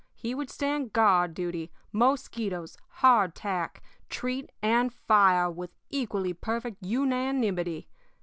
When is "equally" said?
5.91-6.33